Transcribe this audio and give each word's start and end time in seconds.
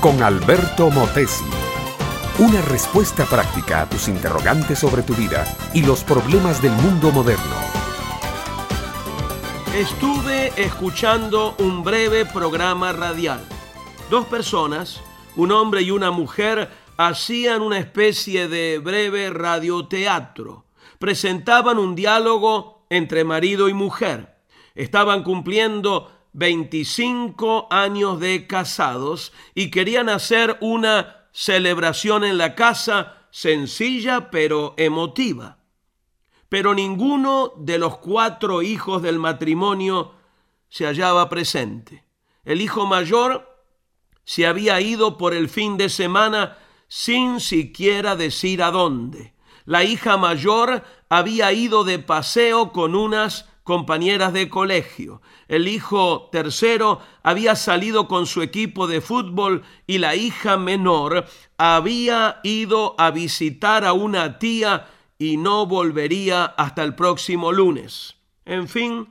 con 0.00 0.22
Alberto 0.22 0.90
Motesi. 0.90 1.46
Una 2.38 2.60
respuesta 2.60 3.24
práctica 3.24 3.80
a 3.80 3.88
tus 3.88 4.08
interrogantes 4.08 4.78
sobre 4.78 5.02
tu 5.02 5.14
vida 5.14 5.46
y 5.72 5.82
los 5.86 6.04
problemas 6.04 6.60
del 6.60 6.72
mundo 6.72 7.10
moderno. 7.12 7.56
Estuve 9.74 10.52
escuchando 10.62 11.54
un 11.60 11.82
breve 11.82 12.26
programa 12.26 12.92
radial. 12.92 13.40
Dos 14.10 14.26
personas, 14.26 15.00
un 15.34 15.50
hombre 15.50 15.80
y 15.80 15.92
una 15.92 16.10
mujer, 16.10 16.68
hacían 16.98 17.62
una 17.62 17.78
especie 17.78 18.48
de 18.48 18.80
breve 18.80 19.30
radioteatro. 19.30 20.66
Presentaban 20.98 21.78
un 21.78 21.94
diálogo 21.94 22.84
entre 22.90 23.24
marido 23.24 23.70
y 23.70 23.72
mujer. 23.72 24.36
Estaban 24.74 25.22
cumpliendo 25.22 26.10
25 26.32 27.68
años 27.70 28.20
de 28.20 28.46
casados 28.46 29.32
y 29.54 29.70
querían 29.70 30.08
hacer 30.08 30.56
una 30.60 31.26
celebración 31.32 32.24
en 32.24 32.38
la 32.38 32.54
casa 32.54 33.26
sencilla 33.30 34.30
pero 34.30 34.74
emotiva. 34.76 35.58
Pero 36.48 36.74
ninguno 36.74 37.52
de 37.56 37.78
los 37.78 37.98
cuatro 37.98 38.62
hijos 38.62 39.02
del 39.02 39.18
matrimonio 39.18 40.12
se 40.68 40.84
hallaba 40.84 41.28
presente. 41.28 42.04
El 42.44 42.60
hijo 42.60 42.86
mayor 42.86 43.52
se 44.24 44.46
había 44.46 44.80
ido 44.80 45.16
por 45.16 45.34
el 45.34 45.48
fin 45.48 45.76
de 45.76 45.88
semana 45.88 46.58
sin 46.88 47.40
siquiera 47.40 48.16
decir 48.16 48.62
a 48.62 48.70
dónde. 48.70 49.34
La 49.64 49.84
hija 49.84 50.16
mayor 50.16 50.84
había 51.08 51.52
ido 51.52 51.84
de 51.84 51.98
paseo 51.98 52.72
con 52.72 52.94
unas 52.94 53.48
compañeras 53.62 54.32
de 54.32 54.48
colegio. 54.48 55.22
El 55.48 55.68
hijo 55.68 56.28
tercero 56.32 57.00
había 57.22 57.56
salido 57.56 58.08
con 58.08 58.26
su 58.26 58.42
equipo 58.42 58.86
de 58.86 59.00
fútbol 59.00 59.62
y 59.86 59.98
la 59.98 60.14
hija 60.16 60.56
menor 60.56 61.26
había 61.58 62.40
ido 62.42 62.94
a 62.98 63.10
visitar 63.10 63.84
a 63.84 63.92
una 63.92 64.38
tía 64.38 64.88
y 65.18 65.36
no 65.36 65.66
volvería 65.66 66.44
hasta 66.44 66.82
el 66.82 66.94
próximo 66.94 67.52
lunes. 67.52 68.16
En 68.44 68.68
fin, 68.68 69.08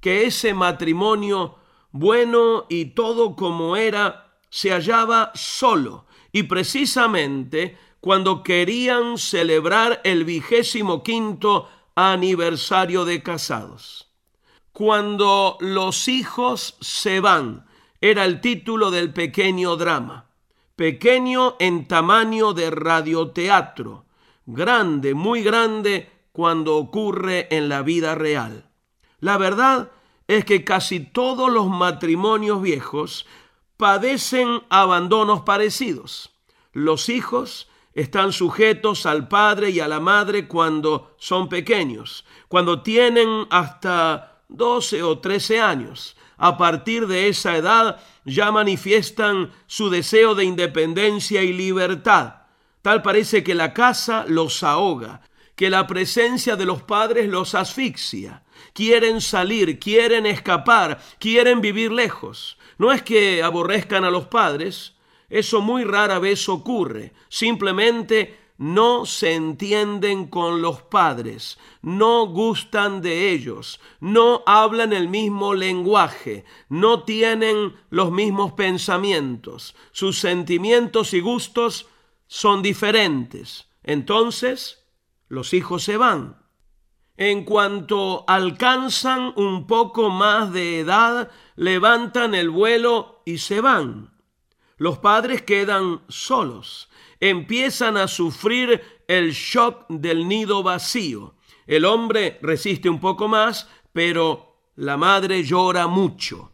que 0.00 0.26
ese 0.26 0.52
matrimonio, 0.52 1.56
bueno 1.90 2.66
y 2.68 2.86
todo 2.86 3.34
como 3.36 3.76
era, 3.76 4.36
se 4.50 4.70
hallaba 4.70 5.32
solo 5.34 6.04
y 6.30 6.42
precisamente 6.42 7.78
cuando 8.00 8.42
querían 8.42 9.16
celebrar 9.16 10.02
el 10.04 10.24
vigésimo 10.24 11.02
quinto 11.02 11.70
aniversario 11.94 13.04
de 13.04 13.22
casados. 13.22 14.10
Cuando 14.72 15.56
los 15.60 16.08
hijos 16.08 16.76
se 16.80 17.20
van, 17.20 17.66
era 18.00 18.24
el 18.24 18.40
título 18.40 18.90
del 18.90 19.12
pequeño 19.12 19.76
drama. 19.76 20.26
Pequeño 20.76 21.54
en 21.60 21.86
tamaño 21.86 22.52
de 22.52 22.70
radioteatro, 22.70 24.06
grande, 24.44 25.14
muy 25.14 25.42
grande 25.42 26.10
cuando 26.32 26.76
ocurre 26.76 27.46
en 27.50 27.68
la 27.68 27.82
vida 27.82 28.16
real. 28.16 28.68
La 29.20 29.38
verdad 29.38 29.92
es 30.26 30.44
que 30.44 30.64
casi 30.64 30.98
todos 30.98 31.50
los 31.50 31.68
matrimonios 31.68 32.60
viejos 32.60 33.26
padecen 33.76 34.62
abandonos 34.68 35.42
parecidos. 35.42 36.32
Los 36.72 37.08
hijos 37.08 37.68
están 37.94 38.32
sujetos 38.32 39.06
al 39.06 39.28
padre 39.28 39.70
y 39.70 39.80
a 39.80 39.88
la 39.88 40.00
madre 40.00 40.48
cuando 40.48 41.14
son 41.18 41.48
pequeños, 41.48 42.24
cuando 42.48 42.82
tienen 42.82 43.46
hasta 43.50 44.42
12 44.48 45.02
o 45.02 45.18
13 45.18 45.60
años. 45.60 46.16
A 46.36 46.58
partir 46.58 47.06
de 47.06 47.28
esa 47.28 47.56
edad 47.56 48.00
ya 48.24 48.50
manifiestan 48.50 49.52
su 49.66 49.88
deseo 49.90 50.34
de 50.34 50.44
independencia 50.44 51.42
y 51.42 51.52
libertad. 51.52 52.42
Tal 52.82 53.02
parece 53.02 53.44
que 53.44 53.54
la 53.54 53.72
casa 53.72 54.24
los 54.26 54.62
ahoga, 54.62 55.22
que 55.54 55.70
la 55.70 55.86
presencia 55.86 56.56
de 56.56 56.66
los 56.66 56.82
padres 56.82 57.28
los 57.28 57.54
asfixia. 57.54 58.42
Quieren 58.72 59.20
salir, 59.20 59.78
quieren 59.78 60.26
escapar, 60.26 61.00
quieren 61.20 61.60
vivir 61.60 61.92
lejos. 61.92 62.58
No 62.76 62.92
es 62.92 63.02
que 63.02 63.42
aborrezcan 63.42 64.04
a 64.04 64.10
los 64.10 64.26
padres, 64.26 64.94
eso 65.34 65.60
muy 65.60 65.82
rara 65.82 66.20
vez 66.20 66.48
ocurre. 66.48 67.12
Simplemente 67.28 68.38
no 68.56 69.04
se 69.04 69.34
entienden 69.34 70.28
con 70.28 70.62
los 70.62 70.82
padres, 70.82 71.58
no 71.82 72.28
gustan 72.28 73.02
de 73.02 73.32
ellos, 73.32 73.80
no 73.98 74.44
hablan 74.46 74.92
el 74.92 75.08
mismo 75.08 75.54
lenguaje, 75.54 76.44
no 76.68 77.02
tienen 77.02 77.74
los 77.90 78.12
mismos 78.12 78.52
pensamientos, 78.52 79.74
sus 79.90 80.20
sentimientos 80.20 81.12
y 81.14 81.20
gustos 81.20 81.88
son 82.28 82.62
diferentes. 82.62 83.66
Entonces, 83.82 84.86
los 85.26 85.52
hijos 85.52 85.82
se 85.82 85.96
van. 85.96 86.44
En 87.16 87.44
cuanto 87.44 88.24
alcanzan 88.28 89.32
un 89.34 89.66
poco 89.66 90.10
más 90.10 90.52
de 90.52 90.78
edad, 90.78 91.28
levantan 91.56 92.36
el 92.36 92.50
vuelo 92.50 93.20
y 93.24 93.38
se 93.38 93.60
van. 93.60 94.13
Los 94.76 94.98
padres 94.98 95.42
quedan 95.42 96.02
solos, 96.08 96.88
empiezan 97.20 97.96
a 97.96 98.08
sufrir 98.08 98.82
el 99.06 99.32
shock 99.32 99.86
del 99.88 100.26
nido 100.26 100.62
vacío. 100.62 101.36
El 101.66 101.84
hombre 101.84 102.38
resiste 102.42 102.88
un 102.88 103.00
poco 103.00 103.28
más, 103.28 103.68
pero 103.92 104.58
la 104.76 104.96
madre 104.96 105.44
llora 105.44 105.86
mucho. 105.86 106.52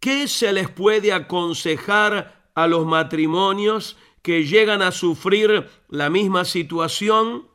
¿Qué 0.00 0.28
se 0.28 0.52
les 0.52 0.70
puede 0.70 1.12
aconsejar 1.12 2.50
a 2.54 2.66
los 2.66 2.86
matrimonios 2.86 3.96
que 4.22 4.44
llegan 4.44 4.82
a 4.82 4.92
sufrir 4.92 5.68
la 5.88 6.10
misma 6.10 6.44
situación? 6.44 7.48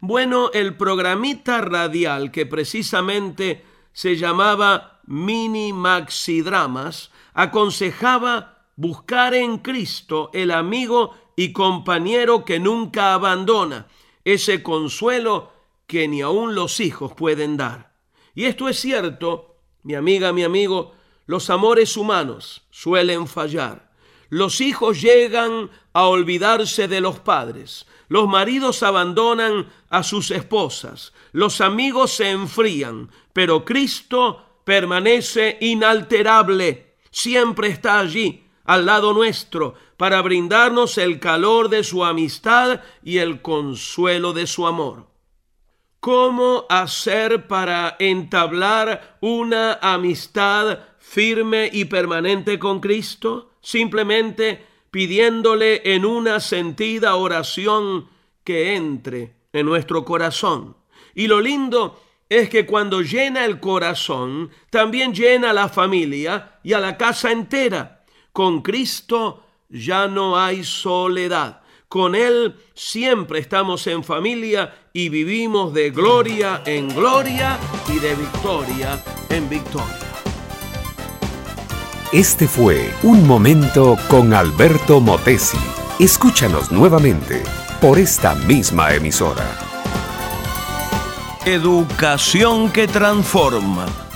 Bueno, 0.00 0.50
el 0.52 0.76
programita 0.76 1.60
radial 1.60 2.30
que 2.30 2.44
precisamente 2.44 3.64
se 3.92 4.16
llamaba 4.16 5.00
Mini 5.06 5.72
Maxi 5.72 6.42
Dramas 6.42 7.10
aconsejaba 7.34 8.61
buscar 8.82 9.32
en 9.32 9.58
Cristo 9.58 10.28
el 10.34 10.50
amigo 10.50 11.14
y 11.36 11.52
compañero 11.52 12.44
que 12.44 12.58
nunca 12.58 13.14
abandona, 13.14 13.86
ese 14.24 14.64
consuelo 14.64 15.52
que 15.86 16.08
ni 16.08 16.20
aun 16.20 16.56
los 16.56 16.80
hijos 16.80 17.12
pueden 17.14 17.56
dar. 17.56 17.94
Y 18.34 18.46
esto 18.46 18.68
es 18.68 18.80
cierto, 18.80 19.54
mi 19.84 19.94
amiga, 19.94 20.32
mi 20.32 20.42
amigo, 20.42 20.94
los 21.26 21.48
amores 21.48 21.96
humanos 21.96 22.62
suelen 22.70 23.28
fallar. 23.28 23.92
Los 24.30 24.60
hijos 24.60 25.00
llegan 25.00 25.70
a 25.92 26.06
olvidarse 26.06 26.88
de 26.88 27.00
los 27.00 27.20
padres, 27.20 27.86
los 28.08 28.26
maridos 28.26 28.82
abandonan 28.82 29.70
a 29.90 30.02
sus 30.02 30.32
esposas, 30.32 31.12
los 31.30 31.60
amigos 31.60 32.10
se 32.14 32.30
enfrían, 32.30 33.12
pero 33.32 33.64
Cristo 33.64 34.44
permanece 34.64 35.58
inalterable, 35.60 36.96
siempre 37.12 37.68
está 37.68 38.00
allí, 38.00 38.42
al 38.64 38.86
lado 38.86 39.12
nuestro 39.12 39.74
para 39.96 40.20
brindarnos 40.22 40.98
el 40.98 41.18
calor 41.20 41.68
de 41.68 41.84
su 41.84 42.04
amistad 42.04 42.80
y 43.02 43.18
el 43.18 43.42
consuelo 43.42 44.32
de 44.32 44.46
su 44.46 44.66
amor. 44.66 45.06
¿Cómo 46.00 46.66
hacer 46.68 47.46
para 47.46 47.96
entablar 48.00 49.18
una 49.20 49.74
amistad 49.74 50.80
firme 50.98 51.70
y 51.72 51.84
permanente 51.84 52.58
con 52.58 52.80
Cristo? 52.80 53.52
Simplemente 53.60 54.66
pidiéndole 54.90 55.94
en 55.94 56.04
una 56.04 56.40
sentida 56.40 57.14
oración 57.14 58.08
que 58.42 58.74
entre 58.74 59.36
en 59.52 59.66
nuestro 59.66 60.04
corazón. 60.04 60.76
Y 61.14 61.28
lo 61.28 61.40
lindo 61.40 62.00
es 62.28 62.48
que 62.48 62.66
cuando 62.66 63.02
llena 63.02 63.44
el 63.44 63.60
corazón, 63.60 64.50
también 64.70 65.14
llena 65.14 65.52
la 65.52 65.68
familia 65.68 66.58
y 66.62 66.72
a 66.72 66.80
la 66.80 66.96
casa 66.96 67.30
entera. 67.30 68.01
Con 68.32 68.62
Cristo 68.62 69.42
ya 69.68 70.08
no 70.08 70.38
hay 70.38 70.64
soledad. 70.64 71.60
Con 71.88 72.14
Él 72.14 72.56
siempre 72.74 73.38
estamos 73.38 73.86
en 73.86 74.02
familia 74.02 74.74
y 74.94 75.10
vivimos 75.10 75.74
de 75.74 75.90
gloria 75.90 76.62
en 76.64 76.88
gloria 76.88 77.58
y 77.88 77.98
de 77.98 78.14
victoria 78.14 79.02
en 79.28 79.50
victoria. 79.50 79.98
Este 82.10 82.48
fue 82.48 82.90
Un 83.02 83.26
Momento 83.26 83.98
con 84.08 84.32
Alberto 84.32 85.00
Motesi. 85.00 85.58
Escúchanos 85.98 86.72
nuevamente 86.72 87.42
por 87.82 87.98
esta 87.98 88.34
misma 88.34 88.94
emisora. 88.94 89.46
Educación 91.44 92.70
que 92.70 92.86
transforma. 92.86 93.86